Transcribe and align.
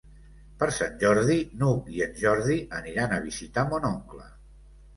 Per 0.61 0.67
Sant 0.77 0.95
Jordi 1.03 1.35
n'Hug 1.59 1.93
i 1.99 2.03
en 2.07 2.17
Jordi 2.23 2.57
aniran 2.81 3.15
a 3.17 3.23
visitar 3.29 3.69
mon 3.71 3.89
oncle. 3.95 4.29